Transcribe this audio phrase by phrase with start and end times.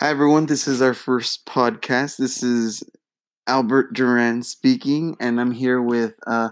[0.00, 0.46] Hi, everyone.
[0.46, 2.18] This is our first podcast.
[2.18, 2.84] This is
[3.48, 6.50] Albert Duran speaking, and I'm here with uh,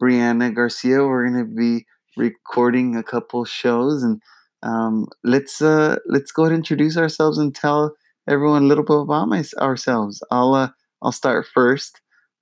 [0.00, 1.04] Brianna Garcia.
[1.04, 1.84] We're going to be
[2.16, 4.22] recording a couple shows, and
[4.62, 7.94] um, let's uh, let's go ahead and introduce ourselves and tell
[8.26, 10.22] everyone a little bit about my, ourselves.
[10.30, 10.70] I'll uh,
[11.02, 12.00] I'll start first.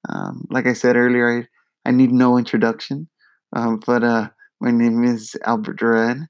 [0.09, 1.41] Um, like I said earlier,
[1.85, 3.09] I, I need no introduction,
[3.53, 4.29] um, but uh,
[4.61, 6.29] my name is Albert Duran.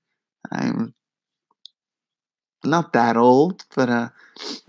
[0.50, 0.94] I'm
[2.64, 4.08] not that old, but uh,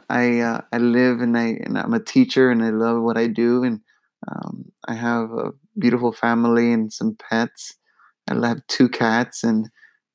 [0.10, 3.28] I uh, I live and I and I'm a teacher and I love what I
[3.28, 3.82] do and
[4.28, 7.76] um, I have a beautiful family and some pets.
[8.30, 9.70] I have two cats and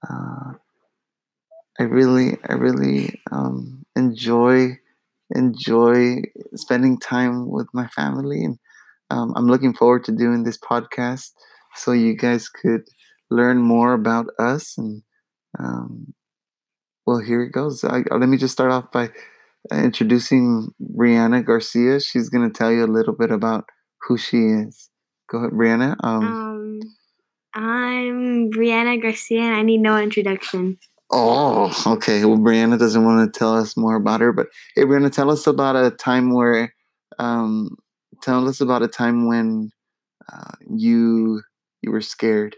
[0.09, 0.55] uh,
[1.79, 4.79] I really I really um, enjoy
[5.35, 6.23] enjoy
[6.55, 8.59] spending time with my family and
[9.11, 11.33] um, I'm looking forward to doing this podcast
[11.77, 12.83] so you guys could
[13.31, 15.03] learn more about us and
[15.59, 16.15] um,
[17.07, 17.85] well, here it goes.
[17.85, 19.11] I, uh, let me just start off by
[19.71, 22.01] introducing Brianna Garcia.
[22.01, 23.65] She's going to tell you a little bit about
[24.03, 24.91] who she is.
[25.31, 25.97] Go ahead, Brianna.
[26.03, 26.81] Um, um
[27.55, 30.79] I'm Brianna Garcia, and I need no introduction.
[31.11, 32.25] Oh, okay.
[32.25, 35.47] Well, Brianna doesn't want to tell us more about her, but hey, Brianna, tell us
[35.47, 36.75] about a time where,
[37.19, 37.77] um,
[38.23, 39.71] tell us about a time when
[40.33, 41.43] uh, you
[41.83, 42.57] you were scared.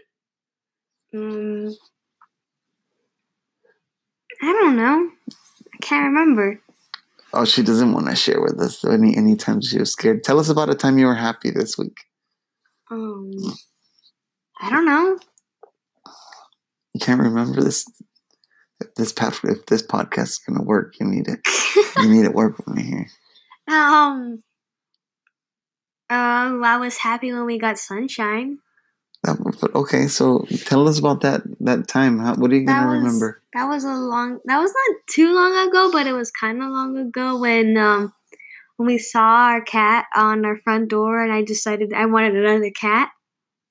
[1.15, 1.75] Um,
[4.41, 5.11] I don't know.
[5.73, 6.61] I can't remember.
[7.33, 10.23] Oh, she doesn't want to share with us any any time she was scared.
[10.23, 11.97] Tell us about a time you were happy this week.
[12.89, 13.31] Um,
[14.59, 15.19] I don't know.
[16.93, 17.85] You can't remember this.
[18.79, 21.39] If this if this podcast is gonna work, you need it.
[21.97, 23.07] you need it work with me here.
[23.69, 24.41] Um.
[26.09, 28.57] Um, I was happy when we got sunshine.
[29.21, 32.19] But okay, so tell us about that that time.
[32.19, 33.41] How, what are you gonna was, remember?
[33.53, 34.39] That was a long.
[34.45, 38.13] That was not too long ago, but it was kind of long ago when um
[38.77, 42.71] when we saw our cat on our front door, and I decided I wanted another
[42.71, 43.09] cat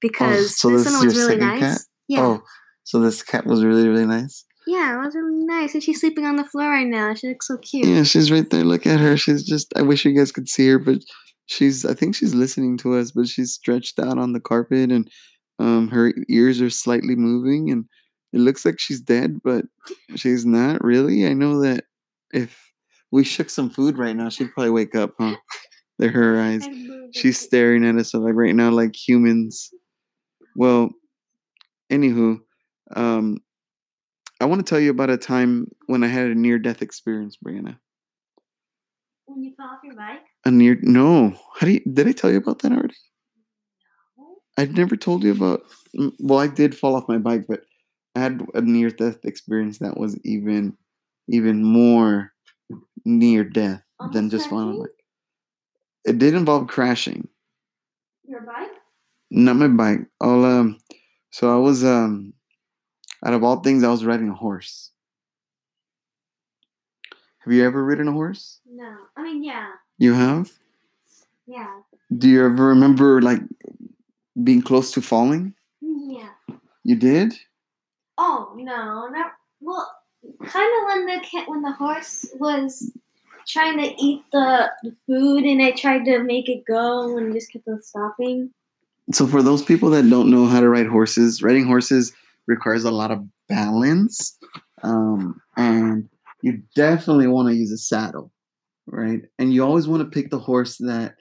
[0.00, 1.60] because oh, so this, this one was really nice.
[1.60, 1.78] Cat?
[2.08, 2.20] Yeah.
[2.20, 2.42] Oh,
[2.84, 4.44] so this cat was really really nice.
[4.66, 7.14] Yeah, it was really nice, and she's sleeping on the floor right now.
[7.14, 7.86] She looks so cute.
[7.86, 8.64] Yeah, she's right there.
[8.64, 9.16] Look at her.
[9.16, 9.72] She's just.
[9.74, 10.98] I wish you guys could see her, but
[11.46, 11.86] she's.
[11.86, 15.10] I think she's listening to us, but she's stretched out on the carpet and
[15.58, 17.84] um, her ears are slightly moving, and
[18.32, 19.64] it looks like she's dead, but
[20.16, 21.26] she's not really.
[21.26, 21.84] I know that
[22.32, 22.72] if
[23.10, 25.36] we shook some food right now, she'd probably wake up, huh?
[25.98, 26.66] They're her eyes.
[27.12, 29.70] She's staring at us like right now, like humans.
[30.56, 30.90] Well,
[31.90, 32.38] anywho,
[32.94, 33.38] um,
[34.40, 37.36] I want to tell you about a time when I had a near death experience,
[37.44, 37.78] Brianna.
[39.26, 40.22] When you fell off your bike?
[40.44, 41.30] A near no.
[41.56, 42.94] How do you did I tell you about that already?
[44.58, 45.62] I've never told you about.
[46.18, 47.62] Well, I did fall off my bike, but
[48.16, 50.76] I had a near death experience that was even,
[51.28, 52.32] even more
[53.04, 54.88] near death Almost than just falling off.
[56.04, 57.28] It did involve crashing.
[58.26, 58.72] Your bike?
[59.30, 60.00] Not my bike.
[60.20, 60.78] All um.
[61.30, 62.32] So I was um.
[63.24, 64.90] Out of all things, I was riding a horse.
[67.40, 68.60] Have you ever ridden a horse?
[68.68, 68.92] No.
[69.16, 69.68] I mean, yeah.
[69.98, 70.50] You have?
[71.46, 71.80] Yeah.
[72.16, 73.40] Do you ever remember like
[74.42, 75.54] being close to falling?
[75.80, 76.30] Yeah.
[76.84, 77.34] You did?
[78.16, 79.90] Oh no, not well.
[80.44, 82.92] Kind of when the when the horse was
[83.48, 87.52] trying to eat the, the food, and I tried to make it go, and just
[87.52, 88.50] kept on stopping.
[89.12, 92.12] So, for those people that don't know how to ride horses, riding horses
[92.46, 94.38] requires a lot of balance,
[94.82, 96.08] um, and
[96.42, 98.30] you definitely want to use a saddle,
[98.86, 99.22] right?
[99.38, 101.16] And you always want to pick the horse that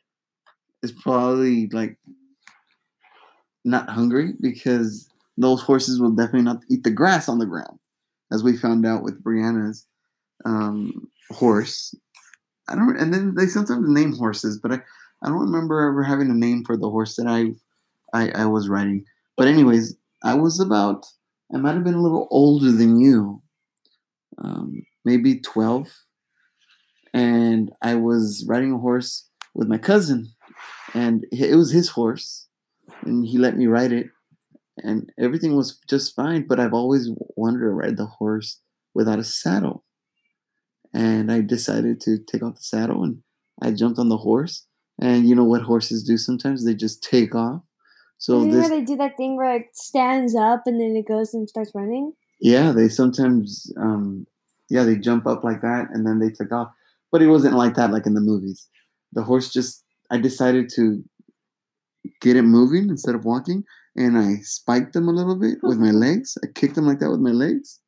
[0.84, 1.98] is probably like
[3.68, 7.78] not hungry because those horses will definitely not eat the grass on the ground,
[8.32, 9.86] as we found out with Brianna's
[10.46, 11.94] um, horse.
[12.70, 14.82] I don't, and then they sometimes name horses, but I,
[15.22, 17.52] I don't remember ever having a name for the horse that I,
[18.14, 19.06] I, I was riding.
[19.36, 21.06] But anyways, I was about,
[21.54, 23.42] I might have been a little older than you,
[24.40, 25.88] um, maybe twelve,
[27.14, 30.30] and I was riding a horse with my cousin,
[30.94, 32.47] and it was his horse
[33.04, 34.08] and he let me ride it
[34.78, 38.62] and everything was just fine but i've always wanted to ride the horse
[38.94, 39.84] without a saddle.
[40.94, 43.20] And i decided to take off the saddle and
[43.62, 44.68] i jumped on the horse
[45.00, 46.66] and you know what horses do sometimes?
[46.66, 47.62] They just take off.
[48.18, 51.48] So this, they do that thing where it stands up and then it goes and
[51.48, 52.14] starts running?
[52.40, 54.26] Yeah they sometimes um
[54.70, 56.70] yeah they jump up like that and then they take off.
[57.12, 58.68] But it wasn't like that like in the movies.
[59.14, 61.04] The horse just i decided to
[62.22, 63.64] get it moving instead of walking.
[63.96, 66.38] And I spiked him a little bit with my legs.
[66.44, 67.80] I kicked him like that with my legs.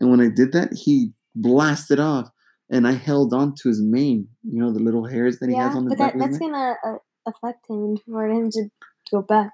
[0.00, 2.30] And when I did that, he blasted off.
[2.70, 4.28] and I held on to his mane.
[4.42, 6.14] You know the little hairs that he has on but back.
[6.14, 6.96] that, of that's gonna uh,
[7.26, 8.68] affect him for him to
[9.10, 9.50] go back.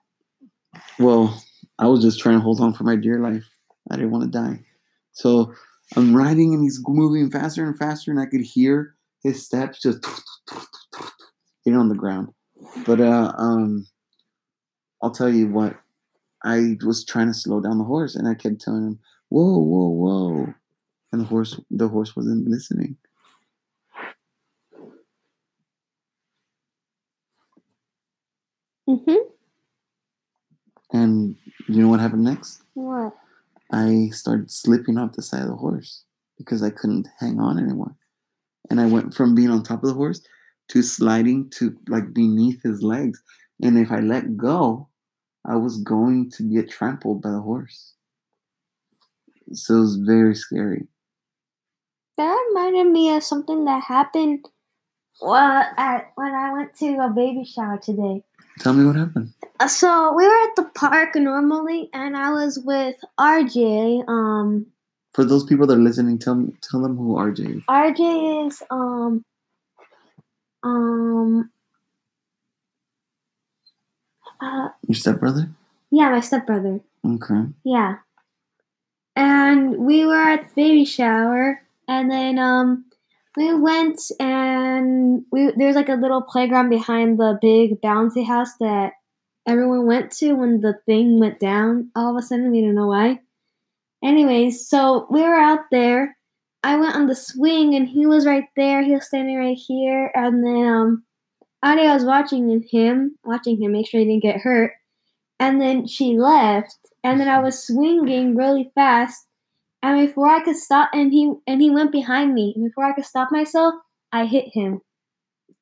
[0.98, 1.42] Well,
[1.78, 3.48] I was just trying to hold on for my dear life.
[3.90, 4.60] I didn't want to die.
[5.12, 5.52] So
[5.96, 10.06] I'm riding and he's moving faster and faster, and I could hear his steps just
[11.64, 12.28] hitting on the ground.
[12.86, 13.86] But uh, um,
[15.02, 15.76] I'll tell you what,
[16.44, 18.98] I was trying to slow down the horse, and I kept telling him,
[19.28, 20.54] "Whoa, whoa, whoa,"
[21.12, 22.96] and the horse, the horse wasn't listening.
[28.88, 29.30] Mm-hmm.
[30.92, 31.36] And
[31.68, 32.62] you know what happened next?
[32.74, 33.14] What?
[33.72, 36.04] I started slipping off the side of the horse
[36.36, 37.94] because I couldn't hang on anymore.
[38.68, 40.22] And I went from being on top of the horse
[40.68, 43.22] to sliding to like beneath his legs.
[43.62, 44.88] And if I let go,
[45.44, 47.94] I was going to get trampled by the horse.
[49.52, 50.86] So it was very scary.
[52.16, 54.46] That reminded me of something that happened
[55.20, 58.22] well, at, when I went to a baby shower today.
[58.58, 59.32] Tell me what happened.
[59.58, 64.08] Uh, So we were at the park normally, and I was with RJ.
[64.08, 64.66] Um,
[65.12, 67.62] For those people that are listening, tell me, tell them who RJ is.
[67.68, 69.24] RJ is um,
[70.62, 71.50] um,
[74.40, 75.50] uh, Your stepbrother?
[75.90, 76.80] yeah, my stepbrother.
[77.04, 77.44] Okay.
[77.64, 77.96] Yeah.
[79.16, 82.84] And we were at the baby shower and then um
[83.36, 88.92] we went and we there's like a little playground behind the big bouncy house that
[89.46, 92.86] everyone went to when the thing went down all of a sudden we don't know
[92.88, 93.18] why.
[94.02, 96.16] Anyways, so we were out there.
[96.62, 98.82] I went on the swing and he was right there.
[98.82, 101.04] He was standing right here and then um
[101.62, 104.72] Adi was watching him, watching him make sure he didn't get hurt.
[105.38, 109.26] And then she left and then I was swinging really fast,
[109.82, 112.52] and before I could stop, and he and he went behind me.
[112.54, 113.74] And before I could stop myself,
[114.12, 114.80] I hit him.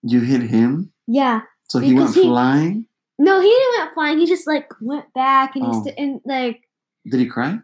[0.02, 0.92] You hit him?
[1.06, 2.86] Yeah, So he went he- flying?
[3.20, 4.18] no, he didn't went flying.
[4.18, 5.82] He just like went back, and he Oh.
[5.84, 6.62] st- and like
[7.08, 7.58] Did he cry?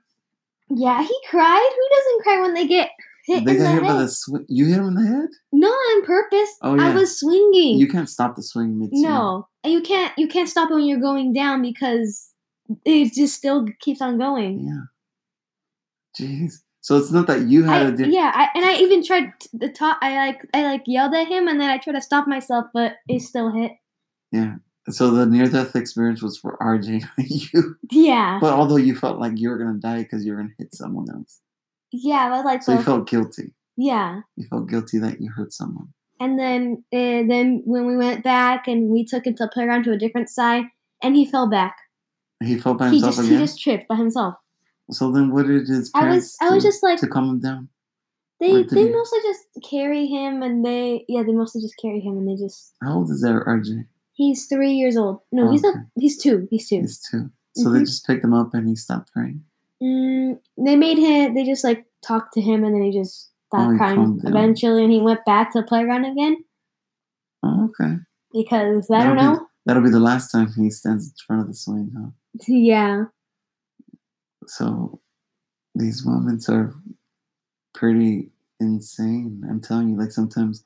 [0.70, 1.70] yeah, he cried.
[1.76, 2.90] Who doesn't cry when they get
[3.24, 3.88] hit They in got the hit head?
[3.92, 4.44] by the swing.
[4.48, 5.28] You hit him in the head?
[5.52, 6.50] No, on purpose.
[6.62, 6.86] Oh, yeah.
[6.88, 7.78] I was swinging.
[7.78, 10.84] You can't stop the swing mid no, and you can't you can't stop it when
[10.86, 12.30] you're going down because
[12.84, 14.66] it just still keeps on going.
[14.66, 14.84] Yeah.
[16.26, 16.54] Jeez.
[16.80, 19.32] So it's not that you had I, a di- yeah, I, and I even tried
[19.54, 19.96] the top.
[20.02, 22.96] I like I like yelled at him, and then I tried to stop myself, but
[23.08, 23.72] it still hit.
[24.30, 24.56] Yeah.
[24.90, 27.76] So the near death experience was for RJ, not you.
[27.90, 30.74] Yeah, But although you felt like you were gonna die because you were gonna hit
[30.74, 31.40] someone else,
[32.02, 33.52] yeah, I was like so you felt guilty.
[33.76, 34.20] yeah.
[34.36, 35.88] You felt guilty that you hurt someone.
[36.20, 39.84] And then uh, then when we went back and we took him to the playground
[39.84, 40.64] to a different side,
[41.02, 41.76] and he fell back.
[42.42, 44.34] He fell by He himself just he just tripped by himself.
[44.90, 47.28] So then, what did his parents I was I was do just like to calm
[47.30, 47.68] him down?
[48.40, 52.18] they they he- mostly just carry him, and they yeah they mostly just carry him,
[52.18, 53.86] and they just How old is that RJ?
[54.14, 55.20] he's three years old.
[55.32, 55.74] No, he's not.
[55.98, 56.46] He's two.
[56.50, 56.80] He's two.
[56.80, 57.30] He's two.
[57.56, 57.86] So they Mhm.
[57.86, 59.44] just picked him up and he stopped crying.
[59.82, 61.34] Mm, they made him.
[61.34, 64.20] They just like talked to him, and then he just Oh, crying down.
[64.26, 66.38] eventually, and he went back to the playground again
[67.44, 67.98] Oh, okay.
[68.32, 69.46] because I That'll don't be- know.
[69.66, 72.10] That'll be the last time he stands in front of the swing, huh?
[72.48, 73.04] Yeah,
[74.46, 75.00] So
[75.74, 76.74] these moments are
[77.74, 78.30] pretty
[78.60, 79.42] insane.
[79.48, 80.64] I'm telling you, like sometimes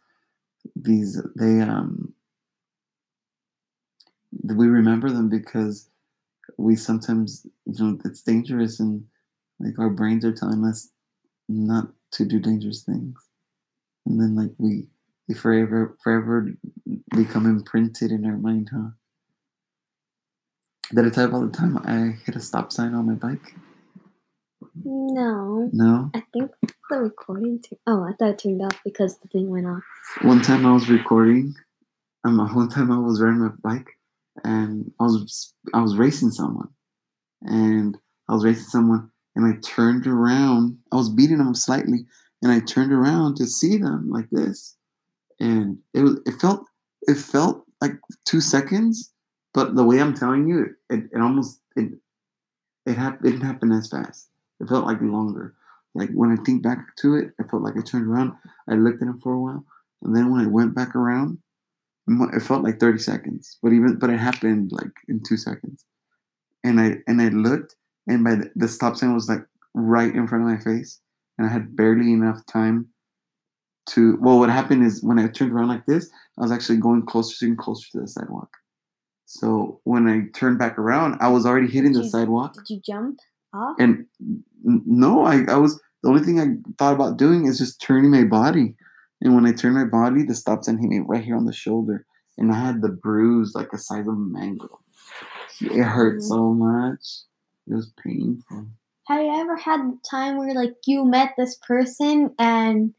[0.74, 2.14] these they um
[4.42, 5.88] we remember them because
[6.58, 9.04] we sometimes you know it's dangerous and
[9.60, 10.90] like our brains are telling us
[11.48, 13.16] not to do dangerous things.
[14.06, 14.86] And then like we
[15.28, 16.48] we forever forever
[17.10, 18.90] become imprinted in our mind, huh?
[20.94, 23.54] Did I tell you about the time I hit a stop sign on my bike?
[24.84, 26.10] no, No.
[26.14, 26.50] I think
[26.90, 27.60] the recording.
[27.60, 29.82] Tur- oh, I thought it turned off because the thing went off.
[30.22, 31.54] One time I was recording.
[32.24, 33.97] Um, one time I was riding my bike,
[34.44, 36.68] and I was I was racing someone,
[37.42, 37.96] and
[38.28, 40.78] I was racing someone, and I turned around.
[40.92, 42.06] I was beating them slightly,
[42.42, 44.76] and I turned around to see them like this,
[45.40, 46.64] and it was it felt
[47.02, 47.92] it felt like
[48.24, 49.12] two seconds,
[49.54, 51.92] but the way I'm telling you, it, it almost it
[52.86, 54.28] it, hap- it didn't happen as fast.
[54.60, 55.54] It felt like longer.
[55.94, 58.32] Like when I think back to it, I felt like I turned around.
[58.68, 59.64] I looked at him for a while,
[60.02, 61.38] and then when I went back around,
[62.08, 63.58] it felt like 30 seconds.
[63.62, 65.84] But even but it happened like in two seconds.
[66.64, 70.26] And I and I looked, and by the, the stop sign was like right in
[70.26, 71.00] front of my face,
[71.36, 72.88] and I had barely enough time
[73.90, 74.18] to.
[74.20, 77.46] Well, what happened is when I turned around like this, I was actually going closer
[77.46, 78.50] and closer to the sidewalk.
[79.26, 82.54] So when I turned back around, I was already hitting the you- sidewalk.
[82.54, 83.20] Did you jump
[83.52, 83.76] off?
[83.78, 84.06] And
[84.64, 88.24] no, I, I was the only thing I thought about doing is just turning my
[88.24, 88.74] body
[89.20, 91.52] And when I turned my body, the stop sign hit me right here on the
[91.52, 92.06] shoulder,
[92.36, 94.80] and I had the bruise like the size of a mango.
[95.60, 96.22] It hurt Mhm.
[96.22, 97.22] so much.
[97.66, 98.66] It was painful.
[99.08, 102.94] Have you ever had the time where like you met this person and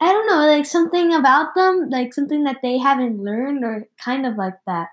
[0.00, 4.26] I don't know, like something about them, like something that they haven't learned or kind
[4.26, 4.88] of like that.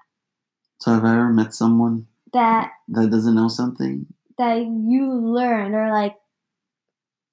[0.79, 4.05] So have I ever met someone That that doesn't know something?
[4.38, 6.15] that you learned or like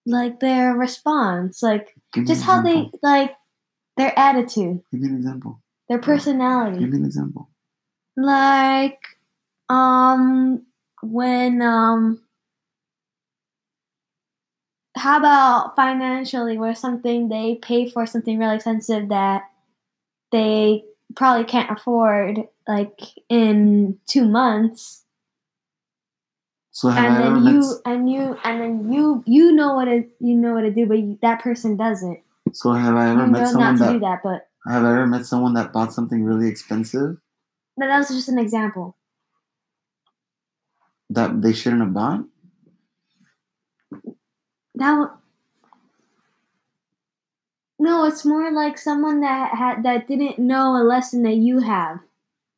[0.06, 3.34] like their response, like just how they like
[3.96, 5.60] their attitude, Give me an example.
[5.88, 6.78] their personality.
[6.80, 7.50] Give me an example.
[8.16, 9.00] like
[9.68, 10.66] um
[11.02, 12.20] when um
[14.96, 19.42] how about financially where something they pay for something really expensive that
[20.32, 22.98] they probably can't afford like
[23.28, 25.04] in two months
[26.80, 30.34] So have and then you and you and then you you know what it you
[30.34, 32.22] know what to do but you, that person doesn't
[32.52, 33.92] So have I you ever know met someone to that?
[33.92, 37.18] do that but Have I ever met someone that bought something really expensive
[37.76, 38.96] but that was just an example
[41.10, 42.24] that they shouldn't have bought?
[44.76, 45.10] That w-
[47.78, 52.00] no, it's more like someone that had that didn't know a lesson that you have.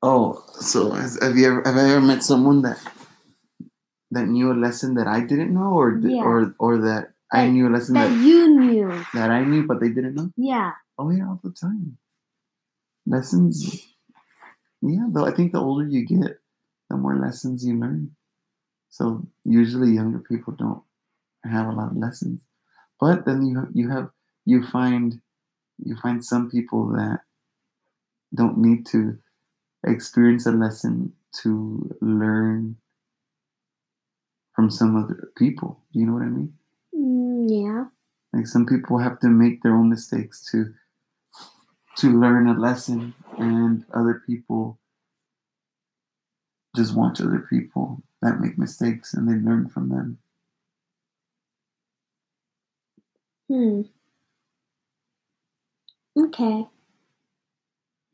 [0.00, 2.78] Oh, so has, have you ever have I ever met someone that
[4.12, 6.24] that knew a lesson that I didn't know, or di- Yeah.
[6.24, 8.88] or or that I knew a lesson That that you knew.
[9.14, 10.30] that I knew but they didn't know?
[10.36, 10.72] Yeah.
[10.98, 11.98] Oh yeah, all the time.
[13.06, 13.86] Lessons.
[14.82, 16.38] Yeah, though I think the older you get,
[16.90, 18.14] the more lessons you learn.
[18.90, 20.82] So usually younger people don't
[21.44, 22.42] have a lot of lessons,
[23.00, 24.10] but then you you have
[24.44, 25.20] you find
[25.78, 27.20] you find some people that
[28.34, 29.18] don't need to
[29.86, 32.76] experience a lesson to learn
[34.54, 35.80] from some other people.
[35.92, 36.52] Do you know what I mean?
[36.94, 37.84] Mm, yeah.
[38.32, 40.72] Like some people have to make their own mistakes to
[41.98, 44.78] to learn a lesson, and other people
[46.74, 50.18] just watch other people that make mistakes and they learn from them.
[53.48, 53.82] Hmm.
[56.16, 56.66] Okay.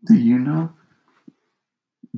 [0.04, 0.72] Do you know?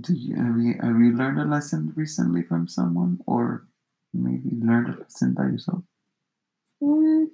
[0.01, 3.67] Do you have you have you learned a lesson recently from someone, or
[4.13, 5.83] maybe learned a lesson by yourself?
[6.83, 7.29] Mm,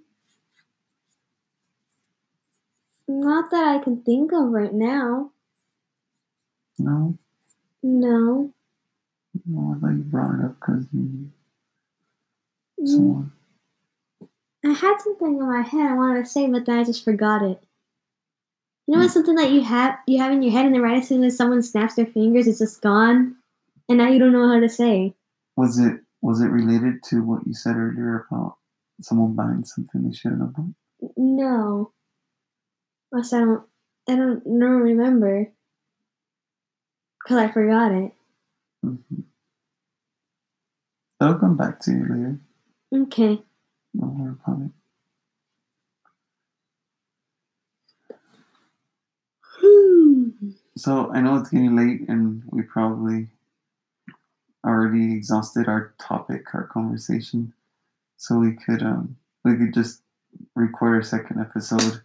[3.08, 5.30] not that I can think of right now.
[6.78, 7.16] No,
[7.82, 8.52] No.
[9.46, 9.74] no.
[9.76, 11.30] I thought you brought it up because you
[12.78, 13.32] Mm, someone.
[14.64, 17.42] I had something in my head I wanted to say, but then I just forgot
[17.42, 17.62] it.
[18.86, 20.98] You know, when something that you have you have in your head, and then right
[20.98, 23.36] as soon as someone snaps their fingers, it's just gone,
[23.88, 25.14] and now you don't know how to say.
[25.56, 28.56] Was it was it related to what you said earlier about
[29.00, 30.74] someone buying something they shouldn't have bought?
[31.16, 31.92] No.
[33.14, 33.62] I don't,
[34.08, 35.52] I don't, don't remember.
[37.26, 38.12] Cause I forgot it.
[38.82, 38.96] hmm
[41.20, 42.40] It'll come back to you later.
[42.94, 43.42] Okay.
[43.98, 44.70] Don't worry about it.
[50.78, 53.28] So I know it's getting late, and we probably
[54.66, 57.52] already exhausted our topic, our conversation.
[58.16, 60.02] So we could um we could just
[60.54, 62.02] record a second episode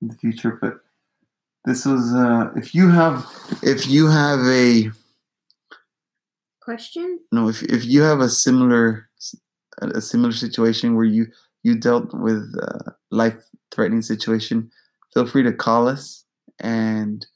[0.00, 0.58] in the future.
[0.60, 0.80] But
[1.64, 3.26] this was uh if you have
[3.62, 4.90] if you have a
[6.60, 7.20] Question?
[7.30, 9.08] no if if you have a similar
[9.80, 11.26] a similar situation where you
[11.62, 13.36] you dealt with a life
[13.70, 14.70] threatening situation,
[15.12, 16.24] feel free to call us
[16.60, 17.26] and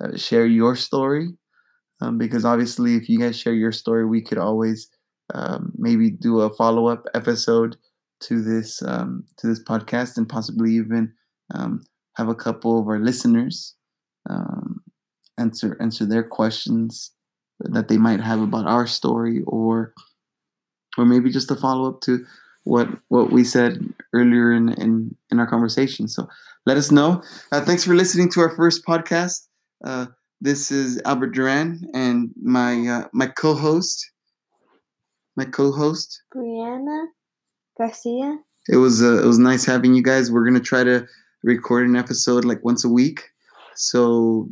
[0.00, 1.36] uh, share your story.
[2.04, 4.90] Um, because obviously, if you guys share your story, we could always
[5.32, 7.76] um, maybe do a follow up episode
[8.20, 11.12] to this um, to this podcast, and possibly even
[11.54, 11.82] um,
[12.16, 13.74] have a couple of our listeners
[14.28, 14.82] um,
[15.38, 17.12] answer answer their questions
[17.60, 19.94] that they might have about our story, or
[20.98, 22.24] or maybe just a follow up to
[22.64, 23.78] what what we said
[24.12, 26.08] earlier in in, in our conversation.
[26.08, 26.28] So
[26.66, 27.22] let us know.
[27.50, 29.46] Uh, thanks for listening to our first podcast.
[29.84, 30.06] Uh,
[30.44, 34.10] this is Albert Duran and my uh, my co-host,
[35.36, 36.22] my co-host.
[36.36, 37.06] Brianna
[37.78, 38.38] Garcia?
[38.68, 40.30] It was uh, it was nice having you guys.
[40.30, 41.06] We're gonna try to
[41.42, 43.22] record an episode like once a week,
[43.74, 44.46] so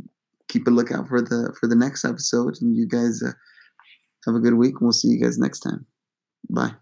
[0.49, 2.56] keep a lookout for the for the next episode.
[2.62, 3.32] And you guys uh,
[4.25, 4.80] have a good week.
[4.80, 5.84] We'll see you guys next time.
[6.49, 6.70] Bye.